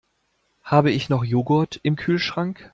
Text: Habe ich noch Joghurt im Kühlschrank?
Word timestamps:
Habe 0.63 0.89
ich 0.89 1.09
noch 1.09 1.23
Joghurt 1.23 1.79
im 1.83 1.95
Kühlschrank? 1.95 2.69